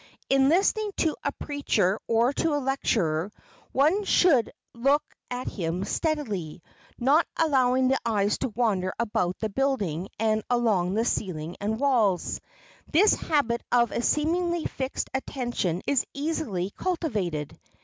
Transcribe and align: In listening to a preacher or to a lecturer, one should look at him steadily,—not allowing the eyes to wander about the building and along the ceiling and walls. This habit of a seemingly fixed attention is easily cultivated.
In 0.31 0.49
listening 0.49 0.91
to 0.97 1.15
a 1.23 1.31
preacher 1.31 1.99
or 2.07 2.33
to 2.33 2.55
a 2.55 2.55
lecturer, 2.65 3.31
one 3.71 4.03
should 4.03 4.51
look 4.73 5.03
at 5.29 5.47
him 5.47 5.83
steadily,—not 5.83 7.27
allowing 7.37 7.87
the 7.87 7.99
eyes 8.03 8.39
to 8.39 8.49
wander 8.49 8.95
about 8.97 9.37
the 9.37 9.49
building 9.49 10.07
and 10.17 10.41
along 10.49 10.95
the 10.95 11.05
ceiling 11.05 11.55
and 11.61 11.79
walls. 11.79 12.41
This 12.91 13.13
habit 13.13 13.61
of 13.71 13.91
a 13.91 14.01
seemingly 14.01 14.65
fixed 14.65 15.07
attention 15.13 15.83
is 15.85 16.03
easily 16.15 16.71
cultivated. 16.71 17.59